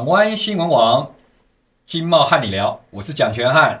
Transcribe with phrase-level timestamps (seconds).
[0.00, 1.12] 港湾新闻网
[1.84, 3.80] 金茂瀚你聊，我是蒋全瀚，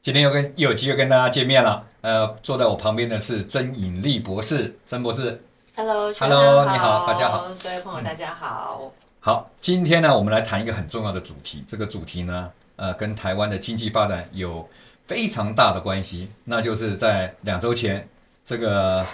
[0.00, 1.84] 今天又跟又有机会跟大家见面了。
[2.00, 5.44] 呃，坐在我旁边的是曾颖丽博士，曾博士。
[5.76, 8.80] Hello，Hello，你好，大家好，各位朋友，大家好。
[8.84, 8.90] 嗯、
[9.20, 14.66] 好，今天呢，我们来谈一个很重要的主题，这个主题呢，呃，跟台湾的经济发展有
[15.04, 18.08] 非常大的关系，那就是在两周前，
[18.44, 19.04] 这个。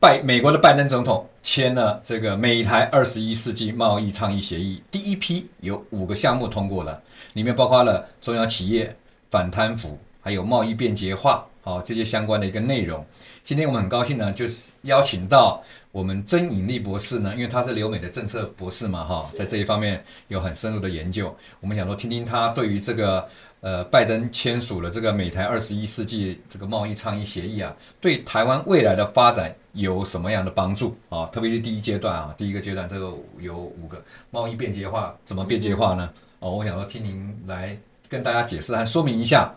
[0.00, 7.00] 拜美国的拜登总统签了这个美台二十一世纪贸易倡议协议，第一批有五个项目通过了，
[7.32, 8.94] 里面包括了中小企业、
[9.30, 13.04] 反贪腐，还有贸易便捷化，好这些相关的一个内容。
[13.42, 21.34] 今天我们很高兴呢，就是邀请到我们曾颖丽博士呢，因为他是留美的政策博士嘛，哈，在这一方面有很深入的研究。
[21.60, 23.26] 我们想说，听听他对于这个。
[23.60, 31.26] 呃，拜登签署了这个美台二十一世纪这个贸易倡议协议啊，对台湾未来的发展有什么样的帮助啊？
[31.26, 36.08] 特别是第一阶段啊，第一个阶段这个有五个贸易便捷化，怎么便捷化呢？
[36.38, 37.76] 哦，我想说听您来
[38.08, 39.52] 跟大家解释和说明一下。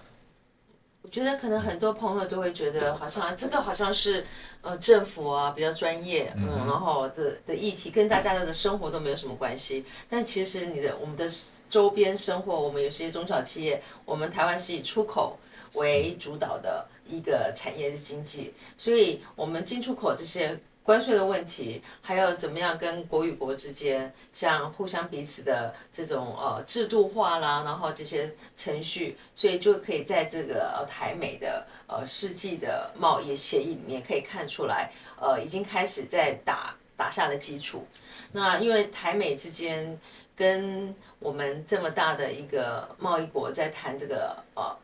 [1.02, 4.24] 我觉得可能很多朋友都会觉得，好像这个好像是
[4.62, 9.86] 呃政府啊比较专业，嗯，然后的的议题跟大家的生活都没有什么关系。
[10.10, 11.28] 但其实你的我们的
[11.70, 15.38] 周边生活，我们有些中小企业，我们台湾是以出口
[15.74, 20.60] 为主导的一个产业的经济，所以我们进出口这些。
[20.84, 37.86] 关税的问题，还有怎么样跟国与国之间，像互相彼此的这种呃制度化啦，然后这些程序，所以就可以在这个呃台美的呃世纪的贸易协议里面可以看出来，呃已经开始在打打下的基础。
[38.32, 40.00] 那因为台美之间
[40.36, 44.76] 跟我们这么大的一个贸易国在谈这个呃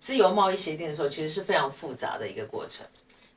[0.00, 2.86] 自由贸易协定的时候，其实是非常复杂的一个过程。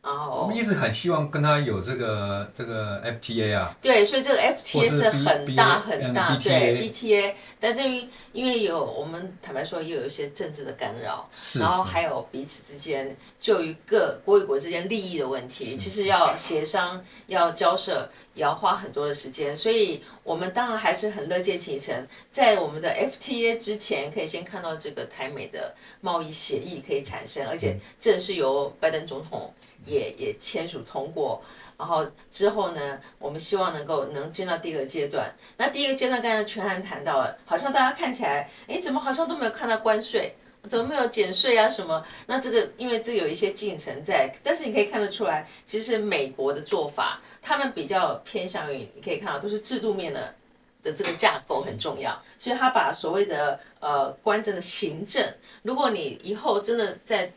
[0.09, 21.95] 然后我们一直很希望跟他有这个这个 FTA 啊，对，所以这个 FTA 是很大很大，对 BTA，但至于因为有我们坦白说，也有一些政治的干扰，是然后还有彼此之间就于各国与国之间利益的问题，其实要协商要交涉也要花很多的时间，所以我们当然还是很乐见其成，
[22.31, 29.53] 在我们的 FTA 之前，可以先看到这个台美的贸易协议可以产生，而且正是由拜登总统。
[29.85, 31.41] 也也签署通过，
[31.77, 35.33] 然后之后呢，我们希望能够能进到第二个阶段。
[35.57, 42.03] 那第一个阶段刚才权瀚谈到了，好像大家看起来，哎，怎么好像都没有看到关税，怎么没有减税啊什么？
[42.27, 50.35] 那这个因为这有一些进程在，但是你可以看得出来，其实美国的做法，他们比较偏向于，你可以看到都是制度面的
[50.83, 57.31] 的这个架构很重要，所以他把所谓的呃关政的行政，如果你以后真的在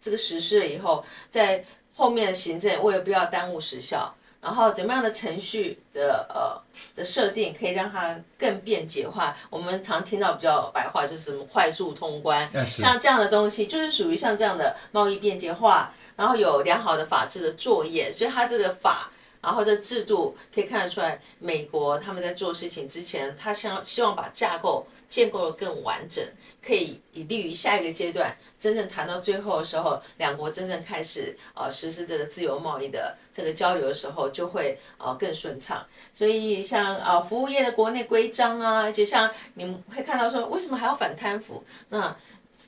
[0.00, 1.64] 这个实施了以后，在
[1.98, 6.62] 后面的行政为了不要耽误时效，然后怎么样的程序的呃
[6.94, 9.34] 的设定可以让它更便捷化？
[9.50, 19.10] 我们常听到比较白话就是什么快速通关，像这样的东西就是属于像这样的贸易便捷化，然后有良好的法治的作业，所以它这个法。
[19.40, 26.24] 然后这制度可以看得出来，美国他们在做事情之前，他想希望把架构建构得更完整，
[26.60, 35.86] 可以以利于下一个阶段真正谈到最后的时候，两国真正开始呃实施这个自由贸易的这个交流的时候，就会呃更顺畅。
[36.12, 41.62] 所以像呃服务业的国内规章啊，就像你们会看到说，为什么还要反贪腐？
[41.90, 42.14] 那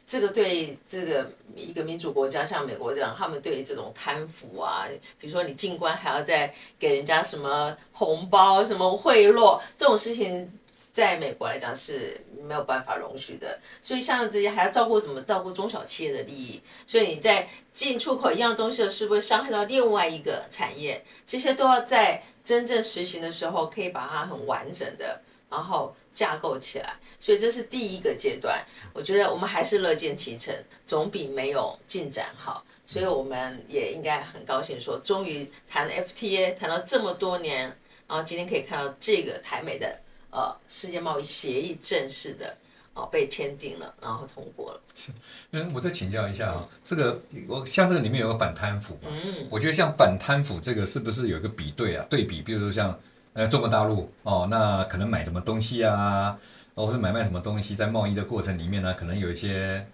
[0.06, 4.86] 这个对这个一个民主国家像美国这样，他们对于这种贪腐啊，
[5.18, 10.50] 比如说你进关还要再给人家什么红包、什么贿赂这种事情，
[10.92, 13.58] 在美国来讲是没有办法容许的。
[13.80, 15.20] 所以像这些还要照顾什么？
[15.22, 16.60] 照顾中小企业的利益。
[16.86, 21.04] 所以你在进出口一样东西的，是不是伤害到另外一个产业？
[21.24, 25.20] 这些都要在真正实行的时候，可以把它很完整的。
[25.50, 28.64] 然后架构起来，所以这是第一个阶段。
[28.94, 30.54] 我觉得我们还是乐见其成，
[30.86, 32.64] 总比没有进展好。
[32.86, 37.64] 所以我们也应该很高兴说，终于谈 FTA 谈了这么多年，
[38.08, 42.56] 然后今天可以看到这个台美的呃世界贸易协议正式的
[42.94, 44.80] 哦、呃、被签订了，然后通过了。
[44.96, 45.12] 是，
[45.52, 52.04] 嗯，我再请教一下啊，这个我像这个里面有个反贪腐，嗯，我觉得像反贪腐这个是不是有一个比对啊？
[52.10, 52.98] 对比，比如说像。
[53.32, 56.36] 呃，中国大陆哦，那可能买什么东西啊，
[56.74, 59.86] 或是买卖什么东西，在贸易的过程里面呢，可能有一些，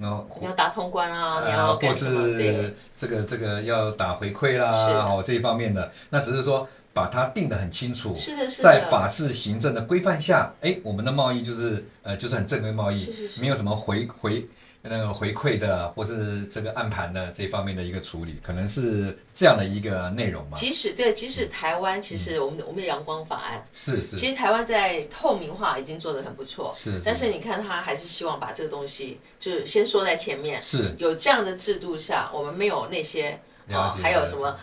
[0.00, 1.76] 哦，你要打通关啊，呃、你要？
[1.76, 14.46] 或是这个这个要打回馈啦，哦，这一方面的，那只是说把它定得很清楚，是的，是的，在法治行政的规范下，哎，我们的贸易就是呃，就是很正规贸易，是是是，没有什么回回
[14.86, 20.52] 那个回馈的，或是这个暗盘的这方面的一个处理，可能是这样的一个内容吧。
[20.54, 33.40] 即使对，即使台湾，其实我们、嗯、我们有阳光法案，是是，其实台湾在透明化已经做得很不错，是，是，但是你看他还是希望把这个东西就是先说在前面，是有这样的制度下，我们没有那些。
[33.70, 34.54] 哦，还有什么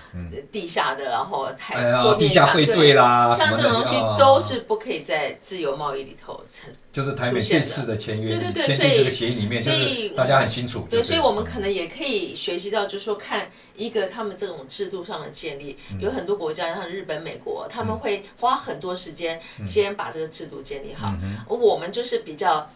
[0.52, 6.70] 地下的，嗯、然后台桌面下汇兑啦，像这种东西都是不可以在自由贸易里头成。
[6.92, 10.86] 就是台美这次的签约，对对对，所以这个协议里面，所以大家很清楚。
[10.90, 21.14] 对，所以我们可能也可以学习到，就是说看一个他们这种制度上的建立，嗯、有很多国家像日本、美国，他们会花很多时间先把这个制度建立好，
[21.48, 22.70] 我们就是比较。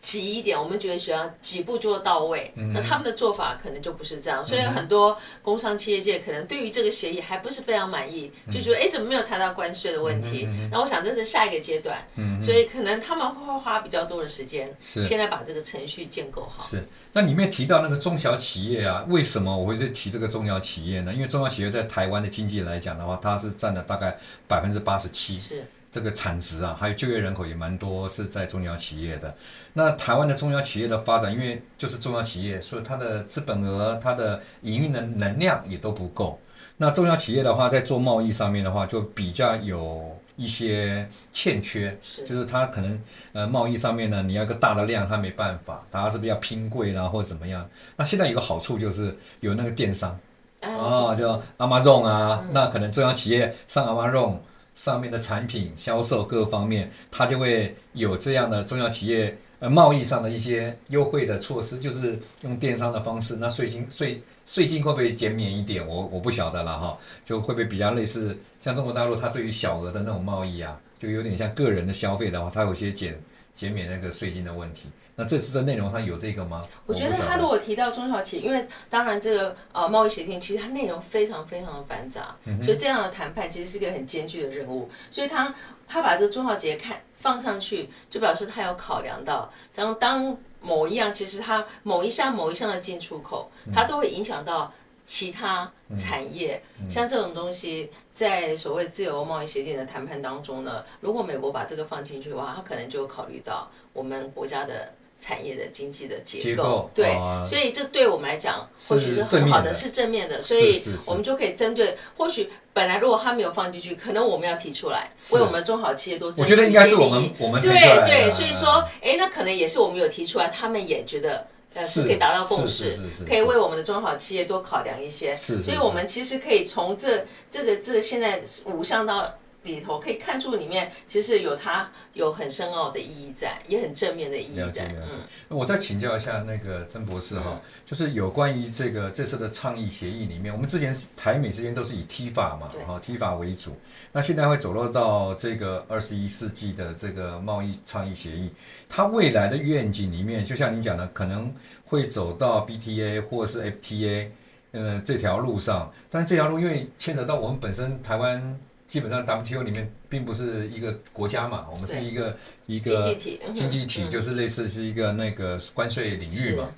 [0.00, 2.52] 急一点，我们觉得需要几步就到位。
[2.56, 10.48] 嗯、那他们的做法可能就不是这样，所以很多工商企业界可能对于这个协议还不是非常满意，嗯、就觉得哎，怎么没有谈到关税的问题？
[10.70, 16.62] 那、我想这是下一个阶段，嗯、所以可能他们会花比较多的时间，是现在把这个程序建构好。
[16.62, 21.12] 是，那里面提到那个中小企业啊，为什么我会在提这个中小企业呢？
[21.12, 24.16] 因为中小企业在台湾的经济来讲的话，它是占了大概
[24.46, 25.36] 百分之八十七。
[25.36, 25.66] 是。
[25.98, 29.34] 这个产值啊，还有就业人口也蛮多，是在中小企业的。
[29.72, 36.38] 那台湾的中小企业的发展，因为就是中小企业，所以它的资本额、它的营运的能量也都不够。
[36.76, 43.02] 那中小企业的话，在做贸易上面的话，就比较有一些欠缺，是就是它可能
[43.32, 47.68] 呃贸易上面呢，你要一个大的量，它没办法，它是不是要拼贵啦，或者怎么样？
[47.96, 50.16] 那现在有个好处就是有那个电商，
[50.62, 54.36] 哦，就 Amazon 啊，嗯、那可能中小企业上 Amazon。
[54.78, 65.84] 上面的产品销售各方面，它就会有这样的中小企业呃贸易上的一些优惠的措施，就是用电商的方式，那税金税税金会不会减免一点？
[65.84, 73.20] 我我不晓得了哈，就会不会比较类似像中国大陆，它对于小额的那种贸易啊，就有点像个人的消费的话，它有些减
[73.58, 74.86] 减免那个税金的问题。
[75.16, 76.62] 那这次的内容上有这个吗？
[76.86, 84.88] 我觉得他如果提到中小企业，因为当然这个呃贸易协定其实它内容非常非常的繁杂，嗯、所以这样的谈判其实是一个很艰巨的任务。
[85.10, 85.52] 所以他
[85.88, 94.72] 他把这个中小企业看放上去，就表示他有考量到，当当某一样其实它某一项某一项的进出口，它都会影响到
[95.08, 96.62] 其他产业。
[96.90, 104.92] 像这种东西，在所谓自由贸易协定的谈判当中呢，如果美国把这个放进去的话，他可能就考虑到我们国家的。
[105.20, 111.98] 产业的经济的结构，结构对，哦、所以这对我们来讲或许是很好的，是正面的，所以我们就可以针对。
[112.16, 116.76] 或许本来如果他没有放进去，可能我们要提出来，为我们中小企业多争取一些利益。
[116.76, 117.72] 我觉得应该是我们我们对
[118.04, 122.92] 对，所以说，哎，那可能也是我们有提出来，他们也觉得呃是可以达到共识，
[123.26, 125.34] 可以为我们的中小企业多考量一些。
[125.34, 129.34] 是，所以我们其实可以从这这个这个现在五项到。
[129.64, 134.94] 里头可以看出里面其实有它有很深奥的意义在，也很正面的意义在。
[135.10, 135.18] 嗯，
[135.48, 143.76] 我再请教一下那个曾博士哈，嗯、就是有关于这个这次的倡议协议里面，我们之前台美之间都是以 TIFA 嘛，哈对 TIFA 为主，
[144.12, 148.50] 那现在会走落到这个二十一世纪的这个贸易倡议协议，
[148.88, 151.52] 它未来的愿景里面，就像您讲的，可能
[151.84, 154.28] 会走到 BTA 或是 FTA，
[154.72, 158.58] 呃，这条路上，但这条路因为牵扯到我们本身台湾。
[158.88, 162.36] 基本上 WTO 里面并不是一个国家嘛，我们是一个
[162.66, 166.70] 一个经济体，经济体就是类似是一个那个关税领域嘛。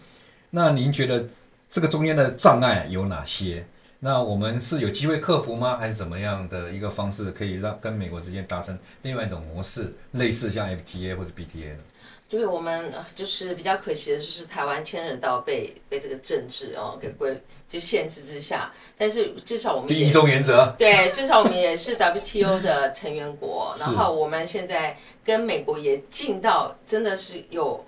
[0.50, 1.24] 那您觉得
[1.70, 3.64] 这个中间的障碍有哪些？
[4.00, 5.76] 那我们是有机会克服吗？
[5.76, 11.82] 还是怎么样的一个方式可以让跟美国之间达成另外一种模式，类似像 FTA 或者 BTA 呢？
[12.30, 20.72] 就是我们就是比较可惜的，就是台湾牵扯到被被这个政治哦给规就限制之下，但是至少我们第一中原则。
[20.78, 27.84] 对，至少我们也是 WTO 的成员国， 然后我们现在跟美国也进到真的是有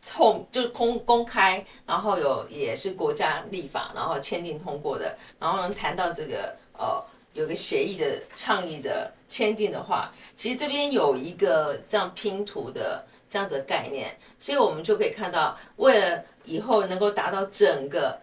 [0.00, 7.02] 透就是公公开，然后有也是国家立法，然后签订通过的，然后能谈到这个呃
[7.32, 13.04] 有个协议的倡议的签订的话，其实这边有一个这样拼图的。
[13.30, 18.20] 这样子的概念，所以我们就可以看到，为了以后能够达到整个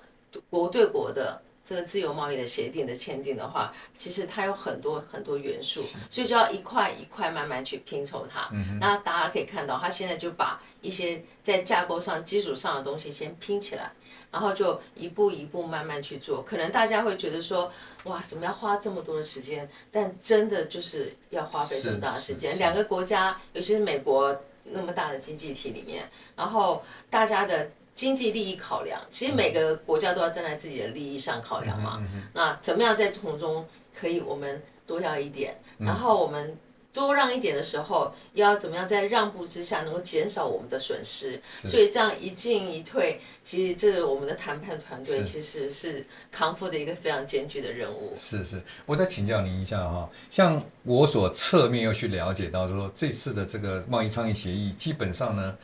[0.49, 8.49] 国对国的这个自由贸易的协定的签订的话，其实它有很多很多元素，所以就要一块一块慢慢去拼凑它。
[8.81, 13.89] 那大家可以看到，它现在就把一些在架构上基础上的东西先拼起来，
[14.31, 16.41] 然后就一步一步慢慢去做。
[16.43, 17.71] 可能大家会觉得说，
[18.03, 19.69] 哇，怎么要花这么多的时间？
[19.91, 22.57] 但真的就是要花费这么大的时间。
[22.57, 24.39] 两个国家，尤其是美国。
[24.69, 26.03] 那么大的经济体里面，
[26.35, 32.05] 然后大家的经济利益考量，其实每个国家都要站在自己的利益上考量嘛。
[32.33, 33.65] 那怎么样在从中
[33.97, 36.57] 可以我们多要一点，然后我们。
[36.97, 41.31] 多让一点的时候，要怎么样在让步之下能够减少我们的损失？
[41.45, 48.11] 所以这样一进一退，其实这个我们的谈判团队其实是康复的一个非常艰巨的任务。
[48.15, 55.55] 是是，我再请教您一下哈，像我所侧面又去了解到说，这次的这个贸易倡议协议，基本上呢，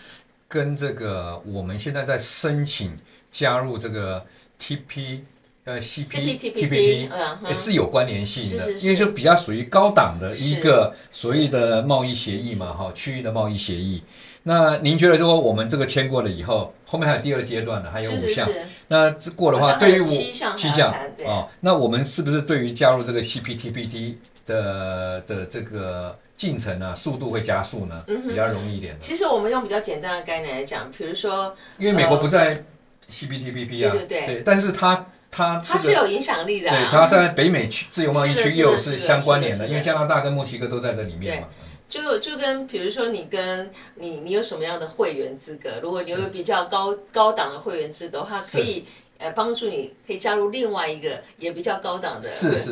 [0.48, 2.96] 跟这个我们现在在申请
[3.32, 4.24] 加入这个
[4.62, 5.22] TP。
[5.66, 7.10] 呃，CPTPP
[7.48, 14.04] 也是有关联性的，因为就比较属于高档的一个所谓的贸易协议嘛，哈，区域的贸易协议。
[14.46, 17.90] 那您觉得说我们这个签过了以后，后面还有第二阶段呢？
[17.90, 18.46] 还有五项。
[18.90, 20.94] 那这过的话，对于我七项
[21.26, 24.16] 哦，那我们是不是对于加入这个 CPTPP
[24.46, 28.04] 的的这个进程呢，速度会加速呢？
[28.28, 28.98] 比较容易一点。
[29.00, 32.62] 其实我们用比较简单的概念来讲，比如说，因为美国不在
[33.10, 35.06] CPTPP 啊，对对对，但是它。
[35.36, 41.48] 它、这个、它是有影响力的、啊，对，它在北美区自由贸易区又是相关联的，因为加拿大跟墨西哥都在这里面嘛。
[41.90, 48.86] 就就跟比如说你跟你你有什么样的会员资格，如果你有比较高高档的会员资格的话，可以
[49.24, 52.28] 呃帮助你可以加入另外一个也比较高档的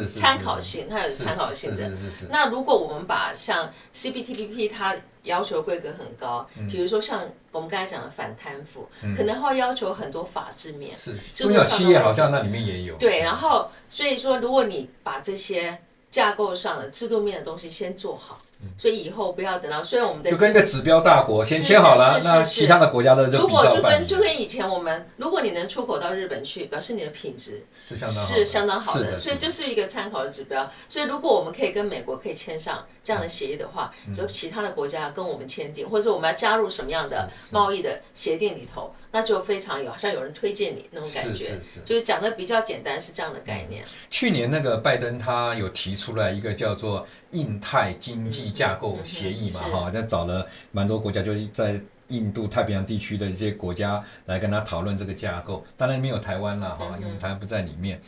[0.05, 1.89] 参考性，它有参考性的。
[2.29, 4.93] 那如果我们把像 CPTPP 它
[5.23, 10.95] 要求规格很高，比如说像我们刚才讲的反贪腐，嗯、可能会要求很多法制面。
[10.97, 12.97] 是，中小企业好像那里面也有。
[12.97, 15.79] 对，然后所以说，如果你把这些
[16.09, 18.37] 架构上的制度面的东西先做好。
[18.77, 30.69] 所以以后不要等到，虽然我们的就跟一个指标大国先签好了，那其他的国家的就如果就跟就跟以前我们，如果你能出口到日本去，表示你的品质是相当是相当好的，所以这是一个参考的指标。
[30.87, 43.83] 所以如果我们可以跟美国可以签上这样的协议的话，就其他的国家跟我们签订，或者我们要加入什么样的贸易的协定里头，那就非常有好像有人推荐你那种感觉，就是讲的比较简单是这样的概念。
[44.09, 48.50] 去年那个拜登他有提出来一个叫做印太经济。
[48.51, 51.79] 架构协议嘛，哈，那找了蛮多国家，就是在
[52.09, 55.65] 印度太平洋地区的一些国家来跟他讨论这个架构。
[55.77, 58.01] 当然没有台湾了，哈，因为台湾不在里面。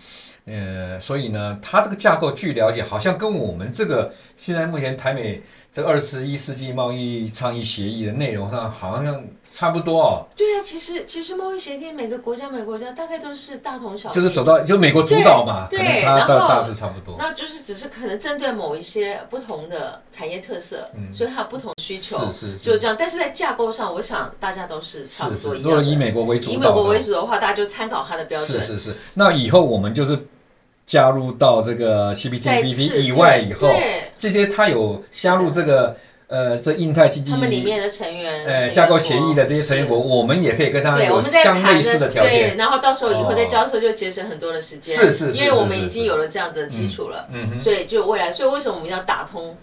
[0.46, 9.24] 呃，所以呢，它这个架构据了解，好像跟我们这个现在目前台美这二十一世纪贸易倡议协议的内容上，好像。
[9.54, 10.26] 差不多哦。
[10.36, 14.14] 对啊，其实其实贸易协定每个国家每个国家大概都是大同小异。
[14.16, 17.16] 就是走到就美国主导嘛，对，对，然后大致差不多。
[17.20, 22.96] 那就是只是可能针对某一些不同的产业特色，嗯，所以它有不同需求，是是，是就这样。
[22.98, 25.70] 但是在架构上，我想大家都是差不多一样的。
[25.70, 28.60] 如果以美国为主，以美国为主的话，大家就参考它的标准。
[28.60, 28.96] 是是是。
[29.14, 30.18] 那以后我们就是
[30.86, 33.70] 加入到这个 CPTPP 以外以后，
[34.18, 35.96] 这些他有加入这个。
[36.26, 42.50] 呃，这印太经济他们里面的成员，呃，架构协议的这些成员国，我们也可以跟他们有相类似的条件。
[42.50, 44.96] 对，然后到时候以后再交涉就节省很多的时间。
[44.96, 47.28] 是是是，因为我们已经有了这样子的基础了。
[47.32, 47.60] 嗯嗯。
[47.60, 49.56] 所以就未来，所以为什么我们要打通？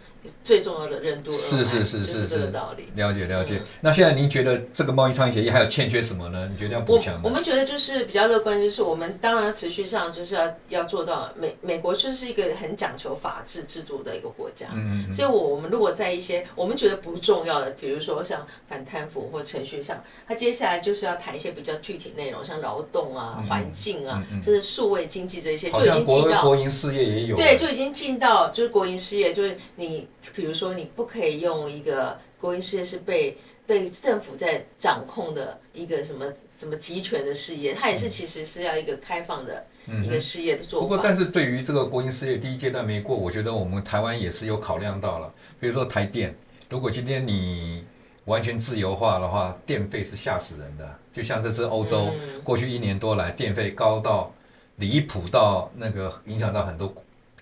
[0.44, 2.88] 最重要的任督二脉，是是这个道理。
[2.94, 3.62] 了解了解。
[3.80, 6.48] 那现在您觉得这个贸易倡议协议还有欠缺什么呢？
[6.50, 7.22] 你觉得要补强吗？
[7.24, 14.66] 我们觉得就是比较乐观，就是我们当然持续上就是要要做到美美国就是一个很讲求法治制度的一个国家。
[14.74, 15.10] 嗯。
[15.10, 27.36] 所以，我我们如果在一些我们觉得不重要的，比如说像反贪腐或程序上，他接下来就是要谈一些比较具体内容，像劳动啊、环境啊，甚至数位经济这些，就已经进到国营事业也有。
[27.36, 30.06] 对，就已经进到就是国营事业，就是你。
[30.34, 39.64] 比如说，你不可以用一个国营事业是被被政府在掌控的一个什么什么集权的事业，它也是其实是要一个开放的
[40.02, 40.86] 一个事业的做法。
[40.86, 45.32] 嗯、不过，但是对于这个国营事业第一阶段没过，我觉得我们台湾也是有考量到了。
[45.58, 46.34] 比如说台电，
[46.68, 47.84] 如果今天你
[48.24, 50.98] 完全自由化的话，电费是吓死人的。
[51.12, 52.12] 就像这次欧洲
[52.44, 54.32] 过去一年多来，电费高到
[54.76, 56.92] 离谱到那个影响到很多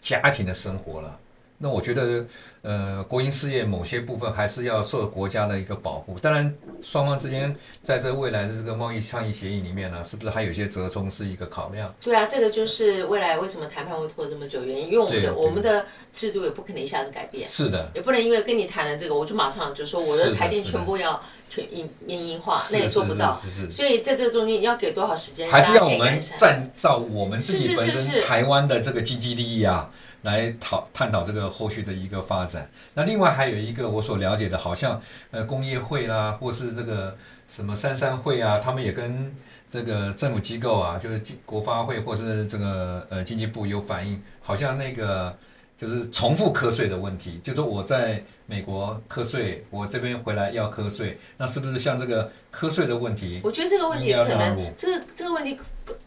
[0.00, 1.18] 家庭的生活了。
[1.60, 2.24] 那我觉得，
[2.62, 6.16] 呃，国营事业某些部分还是要受国家的一个保护。
[6.20, 11.92] 当然，双方之间在这未来的这个贸易倡议协议里面呢，是不是还有一些折中是一个考量？
[12.00, 17.44] 对啊，这个就是未来为什么谈判会拖这么久原因，因为我们的我们的制度也不可能一下子改变。
[17.44, 17.90] 是的。
[17.92, 23.36] 也不能因为跟你谈了这个，我就马上就说我的台电全部要全民民营化，那也做不到。
[23.42, 23.70] 是是，是，是。
[23.72, 25.50] 所以在这个中间要给多少时间？
[25.50, 29.90] 还是要我们站照我们自己本身台湾的这个经济利益啊。
[30.22, 32.68] 来讨探讨这个后续的一个发展。
[32.94, 37.16] 那另外还有一个我所了解的，好像呃工业会啦，或是这个
[37.48, 39.34] 什么三三会啊，他们也跟
[39.70, 45.36] 这个政府机构啊，就是国发会或是这个呃经济部有反映，好像那个
[45.78, 53.40] 就是重复课税的问题，就是我在美国课税，我这边回来要课税，那是不是像这个课税的问题？
[53.44, 55.58] 我觉得这个问题可能这个这个问题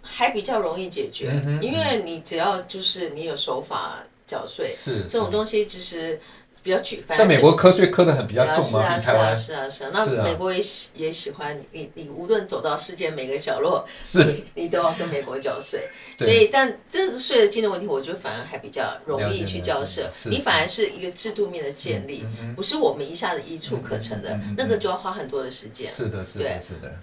[0.02, 4.04] 还比较容易解决，因为你只要就是你有手法。
[4.28, 4.66] 缴税。
[4.70, 6.18] 是这种东西其实。
[6.64, 14.24] 比较举，在美国课税课得很比较重嘛，啊，是啊是啊是啊，那美国也喜也喜欢你，你无论走到世界每个角落，是。
[14.24, 15.90] 你你都要跟美国交税。
[16.20, 20.10] 所以，但这个税的金融问题，我觉得反而还比较容易去交涉。
[20.26, 22.26] 你反而是一个制度面的建立，
[22.56, 25.90] 不是我们一下子一触可成的，那个就要花很多的时间。
[25.90, 26.94] 是的，是的，是的。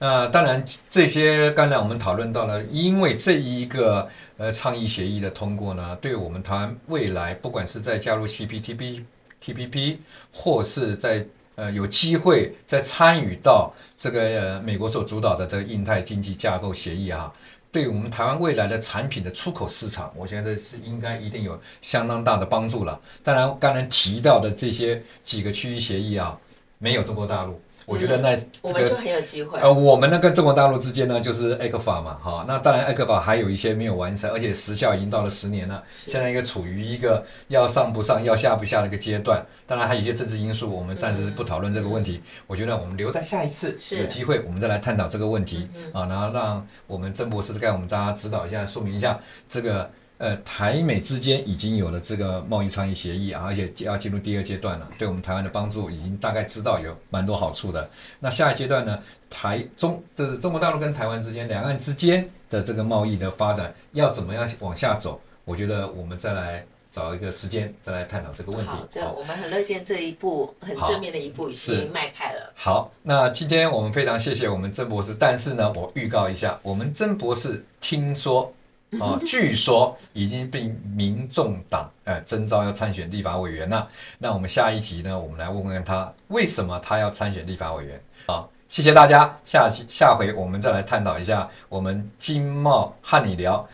[0.00, 9.02] 那、呃、当然，这些刚才我们讨论到了，因为这一个呃倡议协议的通过呢，对我们台湾未来不管是在加入 CPTP、
[9.42, 9.96] TPP，
[10.32, 11.26] 或是在
[11.56, 17.32] 呃有机会再参与到这个呃美国所主导的这个印太经济架构协议啊，
[17.72, 23.00] 对我们台湾未来的产品的出口市场，我觉得是应该一定有相当大的帮助了。
[23.24, 26.38] 当然，刚才提到的这些几个区域协议啊，
[26.78, 27.60] 没有中国大陆。
[27.88, 29.58] 我觉得那、这个、我们就很有机会。
[29.58, 39.44] 呃，我们呢跟中国大陆之间呢，就是 ECFA 嘛，哈，那当然 ECFA 还有一些没有完成，而且时效已经到了十年了，现在一个处于一个要上不上、要下不下的一个阶段。
[39.66, 42.20] 当然还有一些政治因素，我们暂时是不讨论这个问题。
[42.22, 49.16] 嗯、我觉得我们留在下一次有机会，我们再来探讨这个问题啊，然后让我们曾博士给我们大家指导一下、说明一下
[49.48, 49.90] 这个。
[50.18, 57.88] 呃，台美之间已经有了这个贸易倡议协议啊，而且要进入第二阶段了，对我们台湾的帮助已经大概知道有蛮多好处的。
[58.18, 65.20] 那下一阶段呢，台中就是中国大陆跟台湾之间、两岸之间的这个贸易的发展要怎么样往下走？
[65.44, 68.72] 我觉得我们再来找一个时间再来探讨这个问题。
[68.72, 72.52] 好的，我们很乐见这一步很正面的一步已经迈开了。
[72.56, 78.52] 好，那今天我们非常谢谢我们曾博士，但是呢，我预告一下，我们曾博士听说。
[78.98, 83.86] 啊，据说已经被民众党呃征召要参选立法委员了。
[84.18, 88.00] 那我们下一集呢，我们来问问他为什么他要参选立法委员。
[88.26, 93.68] 好，谢谢大家，下期下回我们再来探讨一下我们经贸和你聊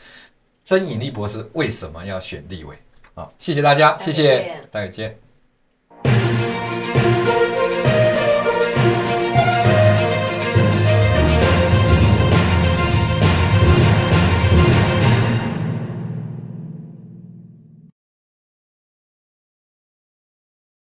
[0.65, 2.77] 曾引力博士为什么要选立委。
[3.15, 5.24] 好，谢谢大家，谢谢，再见。